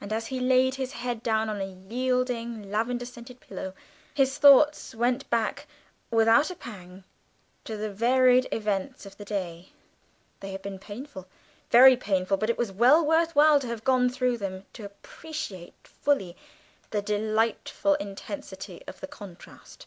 And 0.00 0.12
as 0.12 0.26
he 0.26 0.40
laid 0.40 0.74
his 0.74 0.94
head 0.94 1.22
down 1.22 1.48
on 1.48 1.60
a 1.60 1.64
yielding 1.64 2.72
lavender 2.72 3.06
scented 3.06 3.38
pillow, 3.38 3.72
his 4.12 4.36
thoughts 4.36 4.96
went 4.96 5.30
back 5.30 5.68
without 6.10 6.50
a 6.50 6.56
pang 6.56 7.04
to 7.66 7.76
the 7.76 7.88
varied 7.88 8.48
events 8.50 9.06
of 9.06 9.16
the 9.16 9.24
day; 9.24 9.68
they 10.40 10.50
had 10.50 10.60
been 10.60 10.80
painful, 10.80 11.28
very 11.70 11.96
painful, 11.96 12.36
but 12.36 12.50
it 12.50 12.58
was 12.58 12.72
well 12.72 13.06
worth 13.06 13.36
while 13.36 13.60
to 13.60 13.68
have 13.68 13.84
gone 13.84 14.08
through 14.10 14.38
them 14.38 14.66
to 14.72 14.84
appreciate 14.84 15.76
fully 15.86 16.36
the 16.90 17.00
delightful 17.00 17.94
intensity 17.94 18.82
of 18.88 18.98
the 18.98 19.06
contrast. 19.06 19.86